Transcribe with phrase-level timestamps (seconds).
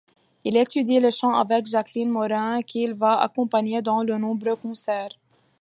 [0.45, 5.15] Il étudie le chant avec Jacqueline Morin qu'il va accompagner dans de nombreux concerts.